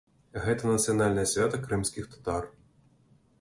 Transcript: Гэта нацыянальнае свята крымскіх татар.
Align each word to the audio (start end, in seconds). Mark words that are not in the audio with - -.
Гэта 0.45 0.69
нацыянальнае 0.75 1.25
свята 1.33 1.61
крымскіх 1.67 2.09
татар. 2.15 2.49